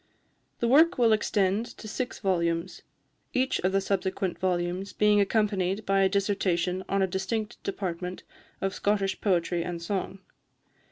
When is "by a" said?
5.85-6.09